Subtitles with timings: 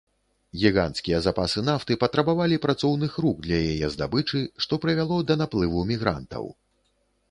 [0.61, 6.55] Гіганцкія запасы нафты патрабавалі працоўных рук для яе здабычы, што прывяло да наплыву мігрантаў.